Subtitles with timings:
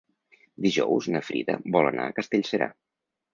[0.65, 2.71] Dijous na Frida vol anar a Castellserà.